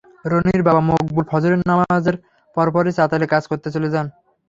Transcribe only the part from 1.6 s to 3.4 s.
নামাজের পরপরই চাতালে